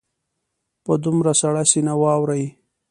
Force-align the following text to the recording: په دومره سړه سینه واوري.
په 0.83 0.93
دومره 1.03 1.31
سړه 1.41 1.63
سینه 1.71 1.93
واوري. 2.01 2.45